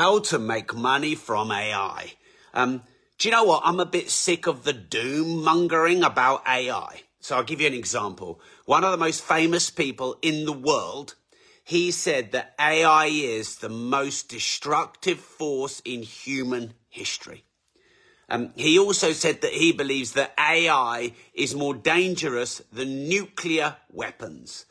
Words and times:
how 0.00 0.18
to 0.18 0.38
make 0.38 0.74
money 0.74 1.14
from 1.14 1.52
AI. 1.52 2.14
Um, 2.54 2.82
do 3.18 3.28
you 3.28 3.32
know 3.32 3.44
what? 3.44 3.60
I'm 3.66 3.80
a 3.80 3.84
bit 3.84 4.08
sick 4.08 4.46
of 4.46 4.64
the 4.64 4.72
doom 4.72 5.44
mongering 5.44 6.02
about 6.02 6.42
AI. 6.48 7.02
So 7.20 7.36
I'll 7.36 7.42
give 7.42 7.60
you 7.60 7.66
an 7.66 7.74
example. 7.74 8.40
One 8.64 8.82
of 8.82 8.92
the 8.92 8.96
most 8.96 9.22
famous 9.22 9.68
people 9.68 10.16
in 10.22 10.46
the 10.46 10.54
world, 10.54 11.16
he 11.62 11.90
said 11.90 12.32
that 12.32 12.54
AI 12.58 13.10
is 13.12 13.56
the 13.56 13.68
most 13.68 14.30
destructive 14.30 15.18
force 15.20 15.82
in 15.84 16.00
human 16.02 16.72
history. 16.88 17.44
Um, 18.30 18.54
he 18.56 18.78
also 18.78 19.12
said 19.12 19.42
that 19.42 19.52
he 19.52 19.70
believes 19.70 20.12
that 20.12 20.32
AI 20.38 21.12
is 21.34 21.54
more 21.54 21.74
dangerous 21.74 22.62
than 22.72 23.06
nuclear 23.06 23.76
weapons. 23.92 24.64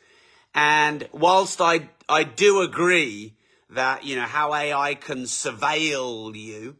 And 0.56 1.08
whilst 1.12 1.60
I, 1.60 1.90
I 2.08 2.24
do 2.24 2.62
agree 2.62 3.36
that, 3.70 4.04
you 4.04 4.16
know, 4.16 4.22
how 4.22 4.54
AI 4.54 4.94
can 4.94 5.24
surveil 5.24 6.34
you, 6.34 6.76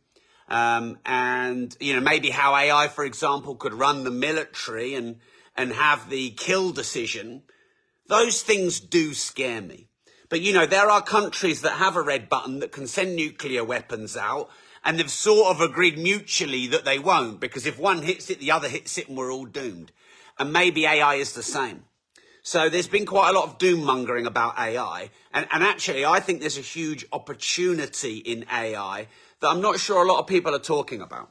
um, 0.49 0.99
and, 1.07 1.77
you 1.81 1.95
know, 1.95 2.01
maybe 2.01 2.31
how 2.31 2.55
AI, 2.55 2.89
for 2.89 3.05
example, 3.05 3.55
could 3.55 3.75
run 3.75 4.05
the 4.05 4.11
military 4.11 4.95
and, 4.95 5.17
and 5.57 5.73
have 5.73 6.11
the 6.11 6.31
kill 6.31 6.73
decision, 6.73 7.43
those 8.09 8.43
things 8.43 8.81
do 8.81 9.15
scare 9.15 9.61
me. 9.61 9.87
But, 10.29 10.41
you 10.41 10.53
know, 10.53 10.67
there 10.67 10.91
are 10.91 11.03
countries 11.03 11.63
that 11.63 11.79
have 11.79 11.97
a 11.97 12.03
red 12.03 12.29
button 12.29 12.61
that 12.61 12.73
can 12.73 12.87
send 12.87 13.15
nuclear 13.15 13.65
weapons 13.65 14.17
out 14.17 14.51
and 14.85 14.99
they've 14.99 15.11
sort 15.11 15.55
of 15.55 15.61
agreed 15.61 15.99
mutually 15.99 16.67
that 16.69 16.85
they 16.85 16.99
won't 16.99 17.41
because 17.41 17.67
if 17.67 17.79
one 17.79 18.03
hits 18.03 18.31
it, 18.31 18.41
the 18.41 18.51
other 18.51 18.69
hits 18.69 18.97
it, 18.99 19.09
and 19.09 19.17
we're 19.17 19.33
all 19.33 19.45
doomed. 19.45 19.93
And 20.39 20.53
maybe 20.53 20.87
AI 20.87 21.17
is 21.17 21.35
the 21.35 21.43
same. 21.43 21.85
So 22.43 22.69
there's 22.69 22.89
been 22.89 23.07
quite 23.07 23.31
a 23.31 23.33
lot 23.33 23.49
of 23.49 23.59
doom 23.59 23.85
mongering 23.85 24.27
about 24.27 24.59
AI. 24.59 25.11
And, 25.33 25.47
and 25.51 25.63
actually, 25.63 26.05
I 26.05 26.21
think 26.21 26.41
there's 26.41 26.59
a 26.59 26.63
huge 26.63 27.05
opportunity 27.13 28.19
in 28.19 28.45
AI 28.51 29.09
that 29.41 29.49
I'm 29.49 29.61
not 29.61 29.79
sure 29.79 30.03
a 30.03 30.09
lot 30.09 30.21
of 30.21 30.27
people 30.27 30.55
are 30.55 30.61
talking 30.61 31.01
about. 31.01 31.31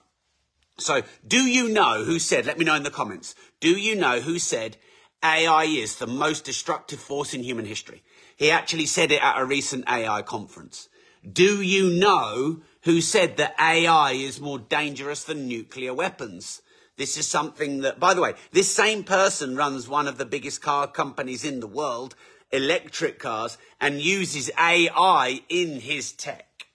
So, 0.77 1.01
do 1.27 1.41
you 1.41 1.69
know 1.69 2.03
who 2.05 2.19
said, 2.19 2.45
let 2.45 2.57
me 2.57 2.65
know 2.65 2.75
in 2.75 2.83
the 2.83 2.89
comments, 2.89 3.35
do 3.59 3.71
you 3.77 3.95
know 3.95 4.21
who 4.21 4.39
said 4.39 4.77
AI 5.23 5.65
is 5.65 5.97
the 5.97 6.07
most 6.07 6.45
destructive 6.45 6.99
force 6.99 7.33
in 7.33 7.43
human 7.43 7.65
history? 7.65 8.01
He 8.37 8.49
actually 8.49 8.85
said 8.85 9.11
it 9.11 9.21
at 9.21 9.41
a 9.41 9.45
recent 9.45 9.89
AI 9.89 10.21
conference. 10.21 10.87
Do 11.29 11.61
you 11.61 11.89
know 11.89 12.61
who 12.83 13.01
said 13.01 13.37
that 13.37 13.55
AI 13.59 14.13
is 14.13 14.39
more 14.39 14.59
dangerous 14.59 15.23
than 15.23 15.47
nuclear 15.47 15.93
weapons. 15.93 16.61
This 16.99 17.15
is 17.15 17.25
something 17.25 17.79
that, 17.79 17.97
by 17.97 18.13
the 18.13 18.19
way, 18.19 18.33
this 18.51 18.69
same 18.69 19.05
person 19.05 19.55
runs 19.55 19.87
one 19.87 20.05
of 20.05 20.17
the 20.17 20.25
biggest 20.25 20.61
car 20.61 20.85
companies 20.85 21.45
in 21.45 21.61
the 21.61 21.67
world, 21.67 22.13
electric 22.51 23.19
cars, 23.19 23.57
and 23.79 24.01
uses 24.01 24.51
AI 24.59 25.39
in 25.47 25.79
his 25.79 26.11
tech. 26.11 26.67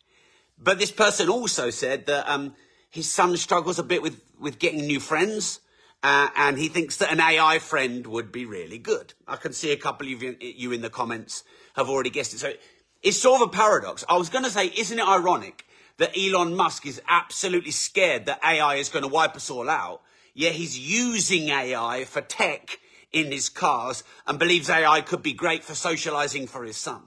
But 0.58 0.78
this 0.78 0.90
person 0.90 1.28
also 1.28 1.68
said 1.68 2.06
that 2.06 2.26
um, 2.26 2.54
his 2.88 3.10
son 3.10 3.36
struggles 3.36 3.78
a 3.78 3.82
bit 3.82 4.00
with, 4.00 4.18
with 4.40 4.58
getting 4.58 4.86
new 4.86 4.98
friends. 4.98 5.60
Uh, 6.02 6.30
and 6.36 6.56
he 6.56 6.68
thinks 6.68 6.96
that 6.96 7.12
an 7.12 7.20
AI 7.20 7.58
friend 7.58 8.06
would 8.06 8.32
be 8.32 8.46
really 8.46 8.78
good. 8.78 9.12
I 9.28 9.36
can 9.36 9.52
see 9.52 9.72
a 9.72 9.76
couple 9.76 10.10
of 10.10 10.22
you, 10.22 10.36
you 10.40 10.72
in 10.72 10.80
the 10.80 10.88
comments 10.88 11.44
have 11.76 11.90
already 11.90 12.08
guessed 12.08 12.32
it. 12.32 12.38
So 12.38 12.54
it's 13.02 13.20
sort 13.20 13.42
of 13.42 13.48
a 13.48 13.50
paradox. 13.50 14.06
I 14.08 14.16
was 14.16 14.30
going 14.30 14.44
to 14.44 14.50
say, 14.50 14.68
isn't 14.68 14.98
it 14.98 15.06
ironic 15.06 15.66
that 15.98 16.16
Elon 16.16 16.56
Musk 16.56 16.86
is 16.86 17.02
absolutely 17.08 17.72
scared 17.72 18.24
that 18.24 18.40
AI 18.42 18.76
is 18.76 18.88
going 18.88 19.02
to 19.02 19.08
wipe 19.08 19.36
us 19.36 19.50
all 19.50 19.68
out, 19.68 20.00
yet 20.34 20.52
he's 20.52 20.78
using 20.78 21.48
AI 21.48 22.04
for 22.04 22.20
tech 22.20 22.78
in 23.12 23.30
his 23.32 23.48
cars 23.48 24.04
and 24.26 24.38
believes 24.38 24.68
AI 24.68 25.00
could 25.00 25.22
be 25.22 25.32
great 25.32 25.64
for 25.64 25.74
socializing 25.74 26.46
for 26.46 26.64
his 26.64 26.76
son. 26.76 27.02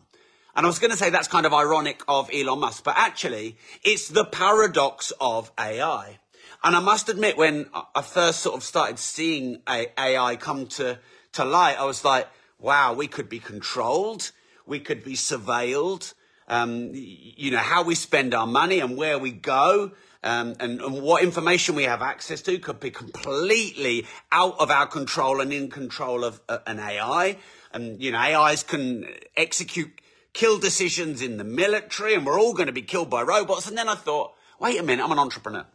And 0.56 0.66
I 0.66 0.70
was 0.70 0.80
going 0.80 0.92
to 0.92 0.97
say 0.97 1.09
that's 1.09 1.28
kind 1.28 1.45
of 1.45 1.53
ironic 1.53 2.02
of 2.08 2.30
Elon 2.33 2.59
Musk, 2.59 2.83
but 2.83 2.95
actually 2.98 3.58
it's 3.83 4.08
the 4.08 4.26
paradox 4.26 5.11
of 5.21 5.52
AI. 5.60 6.20
And 6.64 6.76
I 6.76 6.80
must 6.80 7.10
admit, 7.10 7.37
when 7.37 7.67
I 7.93 8.02
first 8.02 8.39
sort 8.39 8.55
of 8.55 8.64
started 8.64 8.98
seeing 8.98 9.61
AI 9.67 10.36
come 10.37 10.66
to, 10.67 10.98
to 11.33 11.45
light, 11.45 11.80
I 11.80 11.86
was 11.86 12.04
like, 12.04 12.27
wow, 12.58 12.93
we 12.93 13.08
could 13.08 13.30
be 13.30 13.37
controlled. 13.37 14.32
We 14.66 14.80
could 14.80 15.04
be 15.04 15.14
surveilled 15.14 16.14
um, 16.48 16.92
you 16.93 17.52
know, 17.52 17.58
how 17.58 17.83
we 17.83 17.95
spend 17.95 18.33
our 18.33 18.48
money 18.48 18.80
and 18.80 18.98
where 18.98 19.20
we 19.20 19.32
go. 19.32 19.92
Um, 20.27 20.55
and, 20.60 20.82
and, 20.82 21.02
what 21.02 21.23
information 21.23 21.76
we 21.76 21.83
have 21.83 22.02
access 22.02 22.42
to 22.42 22.60
could 22.60 22.82
be 22.82 22.92
completely 22.92 24.05
out 24.30 24.60
of 24.60 24.70
our 24.70 24.86
control 24.86 25.39
and 25.39 25.54
in 25.54 25.70
control 25.70 26.26
of 26.26 26.42
uh, 26.49 26.58
an 26.67 26.80
AI. 26.80 27.38
And, 27.71 28.02
you 28.04 28.11
know, 28.11 28.17
AIs 28.17 28.64
can 28.64 29.05
execute 29.37 29.89
kill 30.33 30.60
decisions 30.60 31.21
in 31.21 31.37
the 31.37 31.45
military 31.45 32.14
and 32.14 32.26
we're 32.26 32.37
all 32.37 32.54
going 32.54 32.67
to 32.67 32.73
be 32.73 32.82
killed 32.82 33.10
by 33.10 33.21
robots. 33.21 33.70
And 33.70 33.77
then 33.77 33.87
I 33.87 33.95
thought, 33.95 34.33
wait 34.60 34.77
a 34.77 34.83
minute, 34.83 35.02
I'm 35.02 35.14
an 35.14 35.20
entrepreneur. 35.20 35.66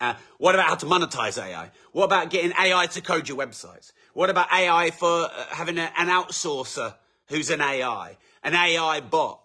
Uh, 0.00 0.14
what 0.38 0.56
about 0.56 0.66
how 0.66 0.74
to 0.74 0.86
monetize 0.86 1.40
AI? 1.40 1.70
What 1.92 2.06
about 2.06 2.30
getting 2.30 2.52
AI 2.60 2.86
to 2.86 3.00
code 3.00 3.28
your 3.28 3.38
websites? 3.38 3.92
What 4.12 4.28
about 4.28 4.52
AI 4.52 4.90
for 4.90 5.26
uh, 5.26 5.44
having 5.50 5.78
a, 5.78 5.88
an 5.96 6.08
outsourcer 6.08 6.96
who's 7.28 7.48
an 7.48 7.60
AI, 7.60 8.16
an 8.42 8.56
AI 8.56 8.98
bot? 9.02 9.41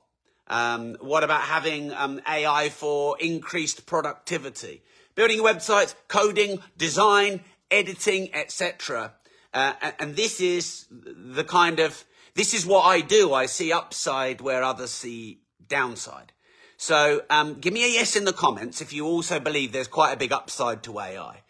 Um, 0.49 0.95
what 1.01 1.23
about 1.23 1.41
having 1.41 1.93
um, 1.93 2.21
AI 2.27 2.69
for 2.69 3.17
increased 3.19 3.85
productivity? 3.85 4.81
Building 5.15 5.39
websites, 5.39 5.95
coding, 6.07 6.59
design, 6.77 7.41
editing, 7.71 8.33
etc. 8.33 9.13
Uh, 9.53 9.73
and 9.99 10.15
this 10.15 10.39
is 10.39 10.85
the 10.91 11.43
kind 11.43 11.79
of 11.79 12.05
this 12.35 12.53
is 12.53 12.65
what 12.65 12.83
I 12.83 13.01
do. 13.01 13.33
I 13.33 13.47
see 13.47 13.71
upside 13.71 14.41
where 14.41 14.63
others 14.63 14.91
see 14.91 15.39
downside. 15.67 16.33
So 16.77 17.23
um, 17.31 17.55
give 17.55 17.73
me 17.73 17.83
a 17.83 17.87
yes 17.87 18.15
in 18.15 18.25
the 18.25 18.33
comments 18.33 18.81
if 18.81 18.93
you 18.93 19.05
also 19.07 19.39
believe 19.39 19.71
there's 19.71 19.87
quite 19.87 20.13
a 20.13 20.17
big 20.17 20.31
upside 20.31 20.83
to 20.83 20.99
AI. 20.99 21.41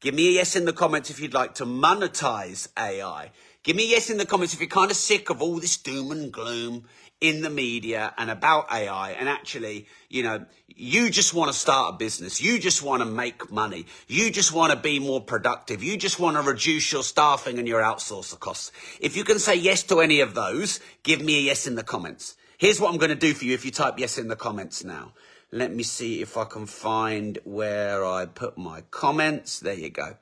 Give 0.00 0.14
me 0.14 0.28
a 0.28 0.32
yes 0.32 0.54
in 0.54 0.64
the 0.64 0.72
comments 0.72 1.10
if 1.10 1.18
you'd 1.18 1.34
like 1.34 1.54
to 1.56 1.66
monetize 1.66 2.68
AI. 2.78 3.32
Give 3.64 3.74
me 3.74 3.86
a 3.86 3.90
yes 3.90 4.10
in 4.10 4.18
the 4.18 4.24
comments 4.24 4.54
if 4.54 4.60
you're 4.60 4.68
kind 4.68 4.92
of 4.92 4.96
sick 4.96 5.28
of 5.28 5.42
all 5.42 5.58
this 5.58 5.76
doom 5.76 6.12
and 6.12 6.32
gloom 6.32 6.84
in 7.20 7.42
the 7.42 7.50
media 7.50 8.14
and 8.16 8.30
about 8.30 8.72
AI. 8.72 9.12
And 9.12 9.28
actually, 9.28 9.86
you 10.08 10.22
know, 10.22 10.44
you 10.68 11.10
just 11.10 11.34
want 11.34 11.52
to 11.52 11.58
start 11.58 11.94
a 11.94 11.98
business. 11.98 12.40
You 12.40 12.58
just 12.58 12.82
want 12.82 13.02
to 13.02 13.08
make 13.08 13.50
money. 13.50 13.86
You 14.06 14.30
just 14.30 14.52
want 14.52 14.72
to 14.72 14.78
be 14.78 14.98
more 14.98 15.20
productive. 15.20 15.82
You 15.82 15.96
just 15.96 16.20
want 16.20 16.36
to 16.36 16.42
reduce 16.42 16.92
your 16.92 17.02
staffing 17.02 17.58
and 17.58 17.66
your 17.66 17.80
outsourcer 17.80 18.38
costs. 18.38 18.70
If 19.00 19.16
you 19.16 19.24
can 19.24 19.38
say 19.38 19.56
yes 19.56 19.82
to 19.84 20.00
any 20.00 20.20
of 20.20 20.34
those, 20.34 20.80
give 21.02 21.20
me 21.20 21.38
a 21.38 21.42
yes 21.42 21.66
in 21.66 21.74
the 21.74 21.82
comments. 21.82 22.36
Here's 22.58 22.80
what 22.80 22.92
I'm 22.92 22.98
going 22.98 23.10
to 23.10 23.16
do 23.16 23.34
for 23.34 23.44
you 23.44 23.54
if 23.54 23.64
you 23.64 23.70
type 23.70 23.98
yes 23.98 24.18
in 24.18 24.28
the 24.28 24.36
comments 24.36 24.84
now. 24.84 25.12
Let 25.50 25.74
me 25.74 25.82
see 25.82 26.20
if 26.20 26.36
I 26.36 26.44
can 26.44 26.66
find 26.66 27.38
where 27.44 28.04
I 28.04 28.26
put 28.26 28.58
my 28.58 28.82
comments. 28.90 29.60
There 29.60 29.74
you 29.74 29.90
go. 29.90 30.16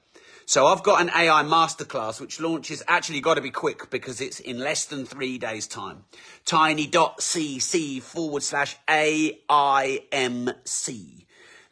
So 0.48 0.66
I've 0.66 0.84
got 0.84 1.00
an 1.00 1.10
AI 1.10 1.42
masterclass 1.42 2.20
which 2.20 2.38
launches, 2.40 2.80
actually 2.86 3.20
got 3.20 3.34
to 3.34 3.40
be 3.40 3.50
quick 3.50 3.90
because 3.90 4.20
it's 4.20 4.38
in 4.38 4.60
less 4.60 4.84
than 4.84 5.04
three 5.04 5.38
days 5.38 5.66
time. 5.66 6.04
Tiny.cc 6.44 8.00
forward 8.02 8.44
slash 8.44 8.76
AIMC. 8.86 9.96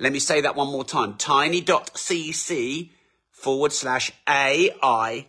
Let 0.00 0.12
me 0.12 0.18
say 0.18 0.40
that 0.40 0.56
one 0.56 0.72
more 0.72 0.84
time. 0.84 1.14
Tiny.cc 1.14 2.90
forward 3.30 3.72
slash 3.72 4.10
AIMC 4.26 5.28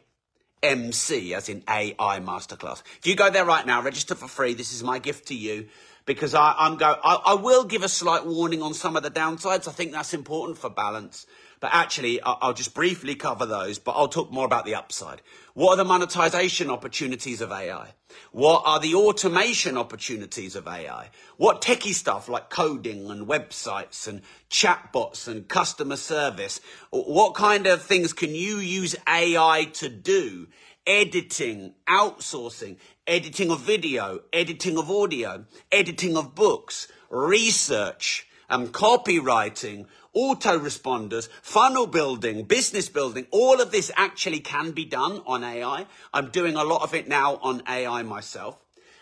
as 0.63 1.47
in 1.47 1.63
AI 1.69 2.19
masterclass. 2.19 2.81
If 2.97 3.05
you 3.05 3.15
go 3.15 3.29
there 3.29 3.45
right 3.45 3.67
now, 3.67 3.79
register 3.83 4.15
for 4.15 4.27
free. 4.27 4.55
This 4.55 4.73
is 4.73 4.81
my 4.81 4.97
gift 4.97 5.27
to 5.27 5.35
you 5.35 5.67
because 6.07 6.33
I, 6.33 6.55
am 6.57 6.77
go. 6.77 6.95
I, 7.03 7.21
I 7.27 7.33
will 7.35 7.63
give 7.63 7.83
a 7.83 7.89
slight 7.89 8.25
warning 8.25 8.63
on 8.63 8.73
some 8.73 8.95
of 8.97 9.03
the 9.03 9.11
downsides. 9.11 9.67
I 9.67 9.71
think 9.71 9.91
that's 9.91 10.15
important 10.15 10.57
for 10.57 10.71
balance. 10.71 11.27
But 11.59 11.71
actually, 11.73 12.21
I'll 12.21 12.53
just 12.53 12.73
briefly 12.73 13.15
cover 13.15 13.45
those, 13.45 13.79
but 13.79 13.93
I'll 13.93 14.07
talk 14.07 14.31
more 14.31 14.45
about 14.45 14.65
the 14.65 14.75
upside. 14.75 15.21
What 15.53 15.73
are 15.73 15.77
the 15.77 15.85
monetization 15.85 16.69
opportunities 16.69 17.41
of 17.41 17.51
AI? 17.51 17.93
What 18.31 18.63
are 18.65 18.79
the 18.79 18.95
automation 18.95 19.77
opportunities 19.77 20.55
of 20.55 20.67
AI? 20.67 21.09
What 21.37 21.61
techie 21.61 21.93
stuff 21.93 22.27
like 22.27 22.49
coding 22.49 23.09
and 23.09 23.27
websites 23.27 24.07
and 24.07 24.21
chatbots 24.49 25.27
and 25.27 25.47
customer 25.47 25.95
service? 25.95 26.59
What 26.91 27.35
kind 27.35 27.67
of 27.67 27.81
things 27.81 28.13
can 28.13 28.35
you 28.35 28.57
use 28.57 28.95
AI 29.07 29.69
to 29.73 29.89
do? 29.89 30.47
Editing, 30.85 31.73
outsourcing, 31.87 32.77
editing 33.07 33.49
of 33.49 33.61
video, 33.61 34.19
editing 34.31 34.77
of 34.77 34.91
audio, 34.91 35.45
editing 35.71 36.15
of 36.15 36.35
books, 36.35 36.87
research, 37.09 38.27
um, 38.49 38.67
copywriting, 38.67 39.87
autoresponders, 40.15 41.29
funnel 41.41 41.87
building, 41.87 42.43
business 42.43 42.89
building, 42.89 43.27
all 43.31 43.61
of 43.61 43.71
this 43.71 43.91
actually 43.95 44.39
can 44.39 44.71
be 44.71 44.85
done 44.85 45.21
on 45.25 45.43
AI. 45.43 45.85
I'm 46.13 46.29
doing 46.29 46.55
a 46.55 46.63
lot 46.63 46.81
of 46.83 46.93
it 46.93 47.07
now 47.07 47.35
on 47.41 47.61
AI 47.67 48.03
myself. 48.03 48.57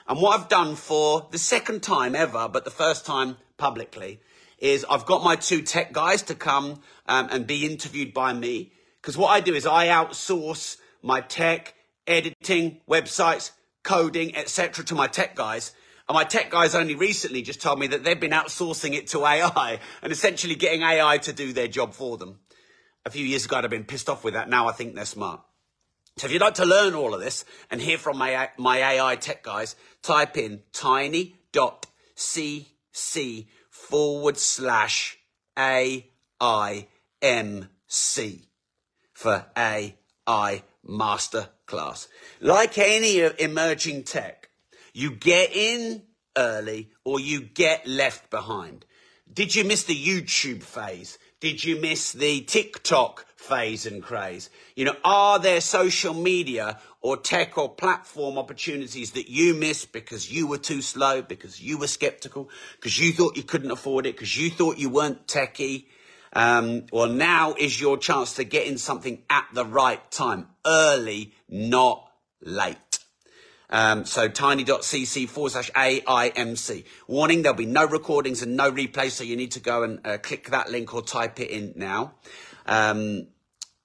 And 0.08 0.20
what 0.20 0.40
I've 0.40 0.50
done 0.50 0.76
for 0.76 1.28
the 1.32 1.38
second 1.38 1.82
time 1.82 2.16
ever, 2.16 2.50
but 2.50 2.66
the 2.66 2.72
first 2.72 3.06
time 3.06 3.38
publicly, 3.58 4.20
is 4.58 4.86
I've 4.90 5.06
got 5.06 5.24
my 5.24 5.36
two 5.36 5.62
tech 5.62 5.94
guys 5.94 6.22
to 6.24 6.36
come 6.36 6.82
um, 7.08 7.28
and 7.32 7.46
be 7.46 7.66
interviewed 7.66 8.14
by 8.14 8.34
me. 8.34 8.72
Because 9.02 9.18
what 9.18 9.30
I 9.30 9.42
do 9.42 9.54
is 9.54 9.66
I 9.66 9.88
outsource 9.88 10.78
my 11.02 11.22
tech, 11.22 11.76
editing, 12.08 12.80
websites, 12.90 13.52
coding, 13.84 14.36
etc. 14.36 14.84
to 14.86 14.96
my 14.96 15.08
tech 15.08 15.36
guys. 15.36 15.74
And 16.10 16.16
my 16.16 16.24
tech 16.26 16.52
guys 16.52 16.76
only 16.76 16.96
recently 16.96 17.42
just 17.42 17.62
told 17.62 17.80
me 17.80 17.88
that 17.88 18.04
they've 18.04 18.20
been 18.20 18.32
outsourcing 18.32 18.94
it 18.94 19.08
to 19.08 19.26
AI 19.26 19.80
and 20.02 20.12
essentially 20.12 20.56
getting 20.56 20.82
AI 20.82 21.18
to 21.20 21.32
do 21.32 21.54
their 21.54 21.68
job 21.68 21.94
for 21.94 22.18
them. 22.18 22.40
A 23.06 23.10
few 23.10 23.26
years 23.26 23.46
ago, 23.46 23.58
I'd 23.58 23.64
have 23.64 23.72
been 23.72 23.86
pissed 23.86 24.10
off 24.10 24.24
with 24.24 24.34
that. 24.34 24.50
Now 24.50 24.68
I 24.68 24.74
think 24.74 24.96
they're 24.96 25.06
smart. 25.06 25.42
So 26.18 26.28
if 26.28 26.34
you'd 26.34 26.42
like 26.42 26.56
to 26.56 26.66
learn 26.66 26.94
all 26.94 27.14
of 27.14 27.22
this 27.22 27.46
and 27.72 27.82
hear 27.82 27.98
from 27.98 28.18
my, 28.18 28.50
my 28.58 28.78
AI 28.78 29.16
tech 29.16 29.44
guys, 29.44 29.76
type 30.02 30.38
in 30.38 30.62
tiny.cc 30.72 31.28
forward 33.70 34.38
slash 34.38 35.18
AIMC 35.58 36.88
for 39.14 39.46
AI 39.58 40.64
Masterclass. 40.88 42.08
Like 42.40 42.78
any 42.78 43.20
emerging 43.40 44.04
tech, 44.04 44.43
you 44.94 45.12
get 45.12 45.52
in 45.54 46.04
early 46.38 46.92
or 47.04 47.20
you 47.20 47.42
get 47.42 47.86
left 47.88 48.30
behind. 48.30 48.86
Did 49.32 49.56
you 49.56 49.64
miss 49.64 49.84
the 49.84 49.96
YouTube 49.96 50.64
phase? 50.64 51.18
Did 51.40 51.64
you 51.64 51.82
miss 51.82 52.14
the 52.14 52.42
TikTok 52.42 53.26
phase 53.36 53.86
and 53.86 54.02
craze? 54.02 54.50
You 54.76 54.86
know, 54.86 54.96
are 55.04 55.40
there 55.40 55.60
social 55.60 56.14
media 56.14 56.80
or 57.02 57.18
tech 57.18 57.58
or 57.58 57.70
platform 57.70 58.38
opportunities 58.38 59.12
that 59.12 59.30
you 59.30 59.54
missed 59.56 59.92
because 59.92 60.32
you 60.32 60.48
were 60.48 60.58
too 60.58 60.82
slow, 60.82 61.22
because 61.22 61.60
you 61.60 61.78
were 61.78 61.88
skeptical, 61.88 62.50
because 62.76 62.98
you 62.98 63.12
thought 63.12 63.36
you 63.36 63.44
couldn't 63.44 63.72
afford 63.72 64.06
it, 64.06 64.16
because 64.16 64.38
you 64.38 64.50
thought 64.50 64.78
you 64.78 64.90
weren't 64.90 65.28
techie? 65.28 65.86
Um, 66.32 66.86
well, 66.92 67.10
now 67.10 67.56
is 67.58 67.80
your 67.80 67.98
chance 67.98 68.36
to 68.36 68.44
get 68.44 68.68
in 68.68 68.78
something 68.78 69.22
at 69.30 69.48
the 69.54 69.66
right 69.66 70.10
time, 70.12 70.48
early, 70.66 71.34
not 71.50 72.08
late. 72.42 72.93
Um, 73.74 74.06
so 74.06 74.28
tiny.cc 74.28 75.28
forward 75.30 75.52
slash 75.54 75.72
AIMC. 75.72 76.86
Warning, 77.08 77.42
there'll 77.42 77.58
be 77.58 77.66
no 77.66 77.88
recordings 77.88 78.44
and 78.44 78.56
no 78.56 78.72
replays, 78.72 79.12
so 79.12 79.24
you 79.24 79.36
need 79.36 79.52
to 79.54 79.60
go 79.60 79.82
and 79.82 80.00
uh, 80.06 80.20
click 80.20 80.52
that 80.52 80.70
link 80.70 80.94
or 80.94 81.02
type 81.02 81.40
it 81.40 81.50
in 81.50 81.74
now. 81.76 82.14
Um, 82.68 83.28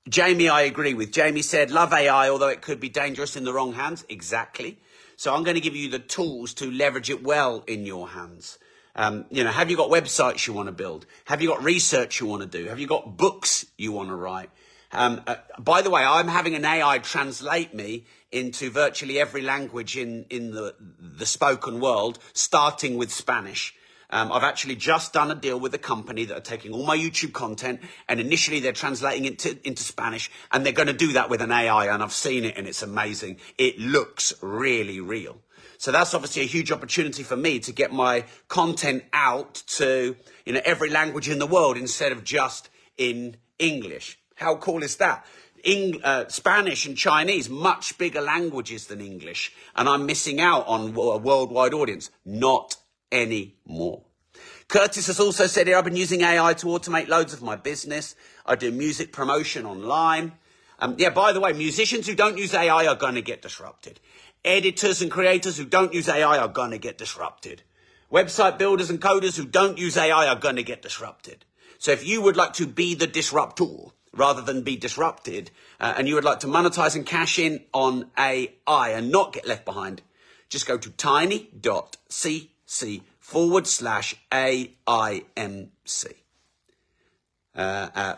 Jamie, 0.06 0.50
I 0.50 0.62
agree 0.62 0.92
with. 0.92 1.10
Jamie 1.10 1.40
said, 1.40 1.70
love 1.70 1.94
AI, 1.94 2.28
although 2.28 2.48
it 2.48 2.60
could 2.60 2.80
be 2.80 2.90
dangerous 2.90 3.34
in 3.34 3.44
the 3.44 3.52
wrong 3.54 3.72
hands. 3.72 4.04
Exactly. 4.10 4.78
So 5.16 5.34
I'm 5.34 5.42
going 5.42 5.54
to 5.54 5.60
give 5.60 5.74
you 5.74 5.88
the 5.88 5.98
tools 5.98 6.52
to 6.54 6.70
leverage 6.70 7.08
it 7.08 7.22
well 7.22 7.64
in 7.66 7.86
your 7.86 8.08
hands. 8.08 8.58
Um, 8.94 9.24
you 9.30 9.42
know, 9.42 9.50
have 9.50 9.70
you 9.70 9.76
got 9.76 9.88
websites 9.90 10.46
you 10.46 10.52
want 10.52 10.66
to 10.66 10.72
build? 10.72 11.06
Have 11.24 11.40
you 11.40 11.48
got 11.48 11.64
research 11.64 12.20
you 12.20 12.26
want 12.26 12.42
to 12.42 12.48
do? 12.48 12.68
Have 12.68 12.78
you 12.78 12.86
got 12.86 13.16
books 13.16 13.64
you 13.78 13.92
want 13.92 14.10
to 14.10 14.14
write? 14.14 14.50
Um, 14.92 15.20
uh, 15.26 15.36
by 15.58 15.82
the 15.82 15.90
way, 15.90 16.02
I'm 16.02 16.28
having 16.28 16.54
an 16.54 16.64
AI 16.64 16.98
translate 16.98 17.74
me 17.74 18.06
into 18.32 18.70
virtually 18.70 19.18
every 19.18 19.42
language 19.42 19.96
in, 19.96 20.24
in 20.30 20.52
the, 20.52 20.74
the 21.00 21.26
spoken 21.26 21.80
world, 21.80 22.18
starting 22.32 22.96
with 22.96 23.12
Spanish. 23.12 23.74
Um, 24.10 24.32
I've 24.32 24.44
actually 24.44 24.76
just 24.76 25.12
done 25.12 25.30
a 25.30 25.34
deal 25.34 25.60
with 25.60 25.74
a 25.74 25.78
company 25.78 26.24
that 26.24 26.36
are 26.36 26.40
taking 26.40 26.72
all 26.72 26.86
my 26.86 26.96
YouTube 26.96 27.34
content 27.34 27.80
and 28.08 28.20
initially 28.20 28.60
they're 28.60 28.72
translating 28.72 29.26
it 29.26 29.38
to, 29.40 29.58
into 29.68 29.82
Spanish 29.82 30.30
and 30.50 30.64
they're 30.64 30.72
going 30.72 30.88
to 30.88 30.94
do 30.94 31.12
that 31.12 31.28
with 31.28 31.42
an 31.42 31.52
AI 31.52 31.92
and 31.92 32.02
I've 32.02 32.12
seen 32.12 32.44
it 32.44 32.56
and 32.56 32.66
it's 32.66 32.82
amazing. 32.82 33.38
It 33.58 33.78
looks 33.78 34.32
really 34.40 35.00
real. 35.00 35.38
So 35.76 35.92
that's 35.92 36.14
obviously 36.14 36.42
a 36.42 36.46
huge 36.46 36.72
opportunity 36.72 37.22
for 37.22 37.36
me 37.36 37.60
to 37.60 37.72
get 37.72 37.92
my 37.92 38.24
content 38.48 39.04
out 39.12 39.62
to, 39.76 40.16
you 40.46 40.52
know, 40.54 40.60
every 40.64 40.88
language 40.88 41.28
in 41.28 41.38
the 41.38 41.46
world 41.46 41.76
instead 41.76 42.10
of 42.10 42.24
just 42.24 42.70
in 42.96 43.36
English. 43.58 44.17
How 44.38 44.56
cool 44.56 44.82
is 44.82 44.96
that? 44.96 45.26
Uh, 45.66 46.24
Spanish 46.28 46.86
and 46.86 46.96
Chinese, 46.96 47.50
much 47.50 47.98
bigger 47.98 48.20
languages 48.20 48.86
than 48.86 49.00
English, 49.00 49.52
and 49.74 49.88
I'm 49.88 50.06
missing 50.06 50.40
out 50.40 50.66
on 50.66 50.94
a 50.94 51.18
worldwide 51.18 51.74
audience. 51.74 52.10
Not 52.24 52.76
anymore. 53.10 54.02
Curtis 54.68 55.08
has 55.08 55.18
also 55.18 55.46
said 55.46 55.66
here, 55.66 55.76
I've 55.76 55.84
been 55.84 55.96
using 55.96 56.20
AI 56.20 56.54
to 56.54 56.66
automate 56.66 57.08
loads 57.08 57.32
of 57.32 57.42
my 57.42 57.56
business. 57.56 58.14
I 58.46 58.54
do 58.54 58.70
music 58.70 59.12
promotion 59.12 59.66
online. 59.66 60.32
Um, 60.78 60.94
yeah, 60.98 61.10
by 61.10 61.32
the 61.32 61.40
way, 61.40 61.52
musicians 61.52 62.06
who 62.06 62.14
don't 62.14 62.38
use 62.38 62.54
AI 62.54 62.86
are 62.86 62.94
going 62.94 63.16
to 63.16 63.22
get 63.22 63.42
disrupted. 63.42 63.98
Editors 64.44 65.02
and 65.02 65.10
creators 65.10 65.56
who 65.56 65.64
don't 65.64 65.92
use 65.92 66.08
AI 66.08 66.38
are 66.38 66.48
going 66.48 66.70
to 66.70 66.78
get 66.78 66.98
disrupted. 66.98 67.62
Website 68.12 68.58
builders 68.58 68.90
and 68.90 69.00
coders 69.00 69.36
who 69.36 69.44
don't 69.44 69.78
use 69.78 69.96
AI 69.96 70.28
are 70.28 70.36
going 70.36 70.56
to 70.56 70.62
get 70.62 70.82
disrupted. 70.82 71.44
So 71.78 71.90
if 71.90 72.06
you 72.06 72.22
would 72.22 72.36
like 72.36 72.52
to 72.54 72.66
be 72.66 72.94
the 72.94 73.06
disruptor 73.06 73.92
rather 74.14 74.42
than 74.42 74.62
be 74.62 74.76
disrupted, 74.76 75.50
uh, 75.80 75.94
and 75.96 76.08
you 76.08 76.14
would 76.14 76.24
like 76.24 76.40
to 76.40 76.46
monetize 76.46 76.96
and 76.96 77.06
cash 77.06 77.38
in 77.38 77.64
on 77.72 78.10
AI 78.18 78.48
and 78.90 79.10
not 79.10 79.32
get 79.32 79.46
left 79.46 79.64
behind, 79.64 80.02
just 80.48 80.66
go 80.66 80.78
to 80.78 80.90
tiny.cc 80.90 82.42
forward 83.18 83.66
slash 83.66 84.14
AIMC. 84.32 86.14
Uh, 87.54 87.88
uh, 87.94 88.14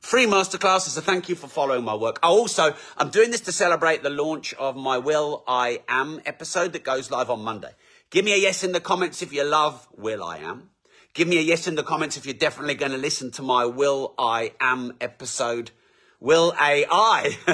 free 0.00 0.26
masterclass 0.26 0.86
is 0.86 0.96
a 0.96 1.02
thank 1.02 1.28
you 1.28 1.34
for 1.34 1.46
following 1.46 1.84
my 1.84 1.94
work. 1.94 2.18
also, 2.22 2.74
I'm 2.98 3.10
doing 3.10 3.30
this 3.30 3.40
to 3.42 3.52
celebrate 3.52 4.02
the 4.02 4.10
launch 4.10 4.52
of 4.54 4.76
my 4.76 4.98
Will 4.98 5.44
I 5.46 5.82
Am 5.88 6.20
episode 6.26 6.72
that 6.74 6.84
goes 6.84 7.10
live 7.10 7.30
on 7.30 7.42
Monday. 7.42 7.70
Give 8.10 8.24
me 8.24 8.34
a 8.34 8.36
yes 8.36 8.64
in 8.64 8.72
the 8.72 8.80
comments 8.80 9.22
if 9.22 9.32
you 9.32 9.44
love 9.44 9.86
Will 9.96 10.22
I 10.24 10.38
Am. 10.38 10.70
Give 11.12 11.26
me 11.26 11.38
a 11.38 11.42
yes 11.42 11.66
in 11.66 11.74
the 11.74 11.82
comments 11.82 12.16
if 12.16 12.24
you're 12.24 12.34
definitely 12.34 12.74
going 12.74 12.92
to 12.92 12.98
listen 12.98 13.32
to 13.32 13.42
my 13.42 13.64
Will 13.64 14.14
I 14.16 14.52
Am 14.60 14.92
episode. 15.00 15.72
Will 16.20 16.54
AI? 16.60 17.36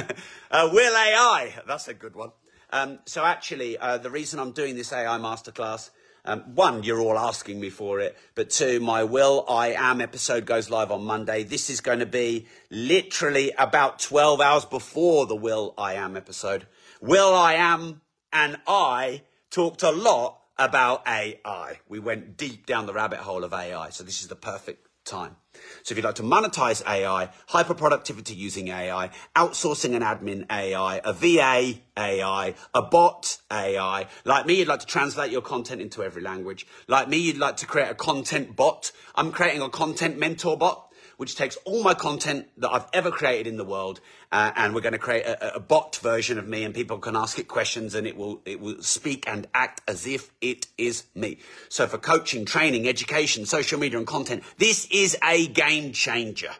uh, 0.51 0.69
will 0.71 0.95
AI? 0.95 1.55
That's 1.67 1.89
a 1.89 1.95
good 1.95 2.15
one. 2.15 2.33
Um, 2.69 2.99
so 3.07 3.25
actually, 3.25 3.79
uh, 3.79 3.97
the 3.97 4.11
reason 4.11 4.41
I'm 4.41 4.53
doing 4.53 4.77
this 4.77 4.93
AI 4.93 5.17
masterclass, 5.19 5.89
um, 6.27 6.41
one, 6.55 6.83
you're 6.83 7.01
all 7.01 7.17
asking 7.17 7.59
me 7.59 7.71
for 7.71 7.99
it, 7.99 8.19
but 8.35 8.51
two, 8.51 8.79
my 8.79 9.05
Will 9.05 9.47
I 9.49 9.69
Am 9.69 10.03
episode 10.03 10.45
goes 10.45 10.69
live 10.69 10.91
on 10.91 11.05
Monday. 11.05 11.43
This 11.43 11.71
is 11.71 11.81
going 11.81 12.01
to 12.01 12.07
be 12.07 12.49
literally 12.71 13.53
about 13.57 14.01
12 14.01 14.39
hours 14.39 14.67
before 14.67 15.25
the 15.25 15.37
Will 15.37 15.73
I 15.79 15.95
Am 15.95 16.15
episode. 16.15 16.67
Will 17.01 17.35
I 17.35 17.55
Am 17.55 18.03
and 18.35 18.59
I 18.67 19.23
talked 19.51 19.83
a 19.83 19.93
lot 19.93 20.41
about 20.59 21.07
AI. 21.07 21.81
We 21.89 21.99
went 21.99 22.37
deep 22.37 22.67
down 22.67 22.87
the 22.87 22.95
rabbit 22.95 23.21
hole 23.21 23.45
of 23.45 23.53
AI. 23.53 23.91
So 23.91 24.05
this 24.05 24.21
is 24.23 24.29
the 24.29 24.37
perfect 24.37 24.87
time. 25.05 25.37
So 25.83 25.93
if 25.93 25.97
you'd 25.97 26.05
like 26.05 26.17
to 26.17 26.23
monetize 26.23 26.87
AI, 26.87 27.31
hyper 27.49 27.75
productivity 27.75 28.35
using 28.35 28.69
AI, 28.69 29.11
outsourcing 29.35 29.95
an 29.95 30.03
admin 30.03 30.45
AI, 30.51 31.01
a 31.05 31.13
VA 31.13 31.81
AI, 31.97 32.55
a 32.75 32.83
bot 32.83 33.39
AI, 33.51 34.07
like 34.25 34.47
me, 34.47 34.55
you'd 34.55 34.69
like 34.69 34.81
to 34.81 34.87
translate 34.87 35.31
your 35.31 35.43
content 35.43 35.81
into 35.81 36.03
every 36.03 36.23
language. 36.23 36.67
Like 36.89 37.09
me, 37.09 37.17
you'd 37.17 37.39
like 37.39 37.57
to 37.59 37.67
create 37.67 37.91
a 37.91 37.95
content 37.95 38.57
bot. 38.57 38.93
I'm 39.15 39.33
creating 39.33 39.63
a 39.63 39.71
content 39.71 40.19
mentor 40.19 40.59
bot 40.59 40.87
which 41.17 41.35
takes 41.35 41.57
all 41.65 41.83
my 41.83 41.95
content 41.95 42.49
that 42.59 42.71
I've 42.71 42.87
ever 42.93 43.11
created 43.11 43.47
in 43.47 43.57
the 43.57 43.65
world, 43.65 44.01
uh, 44.33 44.53
and 44.55 44.75
we're 44.75 44.81
going 44.81 44.93
to 44.93 44.99
create 44.99 45.25
a, 45.25 45.57
a, 45.57 45.61
bot 45.61 45.97
version 45.97 46.39
of 46.39 46.47
me, 46.47 46.65
and 46.65 46.75
people 46.75 46.99
can 46.99 47.17
ask 47.17 47.39
it 47.39 47.49
questions, 47.49 47.95
and 47.95 48.07
it 48.07 48.17
will 48.17 48.41
it 48.45 48.61
will 48.61 48.83
speak 48.83 49.25
and 49.27 49.47
act 49.55 49.81
as 49.89 50.07
if 50.07 50.31
it 50.41 50.67
is 50.77 51.05
me. 51.15 51.39
So 51.69 51.87
for 51.87 51.99
coaching, 51.99 52.45
training, 52.45 52.89
education, 52.89 53.47
social 53.47 53.79
media, 53.79 53.99
and 53.99 54.07
content, 54.07 54.43
this 54.59 54.87
is 54.91 55.17
a 55.23 55.47
game 55.49 55.93
changer. 55.93 56.53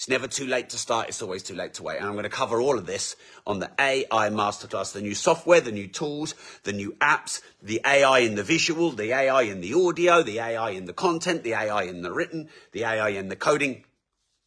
It's 0.00 0.08
never 0.08 0.28
too 0.28 0.46
late 0.46 0.70
to 0.70 0.78
start. 0.78 1.10
It's 1.10 1.20
always 1.20 1.42
too 1.42 1.54
late 1.54 1.74
to 1.74 1.82
wait. 1.82 1.98
And 1.98 2.06
I'm 2.06 2.12
going 2.12 2.22
to 2.22 2.30
cover 2.30 2.58
all 2.58 2.78
of 2.78 2.86
this 2.86 3.16
on 3.46 3.58
the 3.58 3.70
AI 3.78 4.30
Masterclass, 4.30 4.94
the 4.94 5.02
new 5.02 5.14
software, 5.14 5.60
the 5.60 5.72
new 5.72 5.88
tools, 5.88 6.34
the 6.62 6.72
new 6.72 6.92
apps, 7.02 7.42
the 7.62 7.82
AI 7.84 8.20
in 8.20 8.34
the 8.34 8.42
visual, 8.42 8.92
the 8.92 9.12
AI 9.12 9.42
in 9.42 9.60
the 9.60 9.74
audio, 9.74 10.22
the 10.22 10.38
AI 10.38 10.70
in 10.70 10.86
the 10.86 10.94
content, 10.94 11.42
the 11.42 11.52
AI 11.52 11.82
in 11.82 12.00
the 12.00 12.10
written, 12.10 12.48
the 12.72 12.84
AI 12.84 13.10
in 13.10 13.28
the 13.28 13.36
coding, 13.36 13.84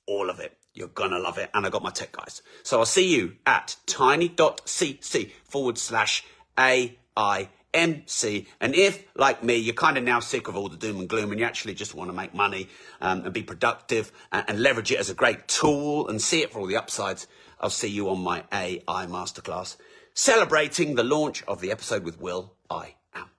all 0.08 0.32
of 0.32 0.40
it. 0.40 0.58
You're 0.74 0.88
gonna 0.88 1.20
love 1.20 1.38
it. 1.38 1.52
And 1.54 1.68
I 1.68 1.70
got 1.70 1.84
my 1.84 1.92
tech 1.92 2.14
guys. 2.14 2.42
So 2.64 2.80
I'll 2.80 2.88
see 2.88 3.16
you 3.16 3.36
at 3.46 3.76
tiny.cc 3.86 5.32
forward 5.44 5.78
slash 5.78 6.26
AI 6.58 7.50
MC. 7.74 8.48
And 8.60 8.76
if, 8.76 9.04
like 9.16 9.44
me, 9.44 9.56
you're 9.56 9.74
kind 9.74 9.98
of 9.98 10.04
now 10.04 10.20
sick 10.20 10.48
of 10.48 10.56
all 10.56 10.70
the 10.70 10.78
doom 10.78 11.00
and 11.00 11.10
gloom 11.10 11.32
and 11.32 11.40
you 11.40 11.46
actually 11.46 11.74
just 11.74 11.96
want 11.96 12.10
to 12.10 12.14
make 12.14 12.34
money 12.34 12.70
um, 13.02 13.26
and 13.26 13.34
be 13.34 13.44
productive 13.44 14.12
and, 14.32 14.46
and, 14.48 14.62
leverage 14.62 14.92
it 14.92 15.00
as 15.00 15.10
a 15.10 15.14
great 15.14 15.48
tool 15.48 16.08
and 16.08 16.22
see 16.22 16.42
it 16.42 16.52
for 16.52 16.60
all 16.60 16.68
the 16.68 16.78
upsides, 16.78 17.28
I'll 17.60 17.70
see 17.70 17.90
you 17.90 18.10
on 18.10 18.20
my 18.20 18.44
AI 18.52 19.06
Masterclass 19.08 19.78
celebrating 20.14 20.96
the 20.96 21.04
launch 21.04 21.44
of 21.44 21.62
the 21.62 21.72
episode 21.72 22.04
with 22.04 22.20
Will 22.20 22.54
I 22.70 22.96
Am. 23.16 23.30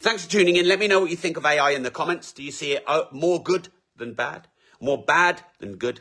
Thanks 0.00 0.24
for 0.24 0.30
tuning 0.30 0.56
in. 0.56 0.66
Let 0.66 0.78
me 0.78 0.88
know 0.88 1.00
what 1.00 1.10
you 1.10 1.16
think 1.16 1.36
of 1.36 1.46
AI 1.46 1.70
in 1.70 1.82
the 1.82 1.90
comments. 1.90 2.32
Do 2.32 2.42
you 2.42 2.50
see 2.50 2.72
it 2.72 2.84
uh, 2.86 3.04
more 3.12 3.42
good 3.42 3.68
than 3.96 4.14
bad? 4.14 4.48
More 4.80 5.02
bad 5.02 5.42
than 5.58 5.76
good? 5.76 6.00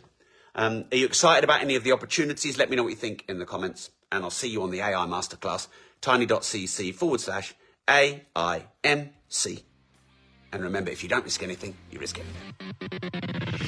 Um, 0.56 0.86
are 0.92 0.98
you 0.98 1.06
excited 1.06 1.44
about 1.44 1.62
any 1.62 1.76
of 1.76 1.84
the 1.84 1.92
opportunities? 1.92 2.58
Let 2.58 2.70
me 2.70 2.76
know 2.76 2.84
what 2.84 2.90
you 2.90 2.96
think 2.96 3.26
in 3.30 3.40
the 3.40 3.46
comments. 3.46 3.92
And 4.12 4.24
I'll 4.24 4.32
see 4.32 4.50
you 4.50 4.64
on 4.64 4.72
the 4.72 4.82
AI 4.82 5.06
Masterclass 5.06 5.68
tiny.cc 6.02 6.94
forward 6.96 7.22
slash 7.22 7.56
AIMC. 7.88 9.64
And 10.54 10.64
remember, 10.64 10.92
if 10.92 11.04
you 11.04 11.10
don't 11.10 11.24
risk 11.24 11.42
anything, 11.44 11.76
you 11.92 12.00
risk 12.00 12.20
everything. 12.20 13.62